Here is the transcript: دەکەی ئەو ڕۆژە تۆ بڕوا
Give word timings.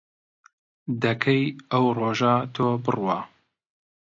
دەکەی 1.03 1.43
ئەو 1.71 1.85
ڕۆژە 1.97 2.35
تۆ 2.55 2.67
بڕوا 2.83 3.17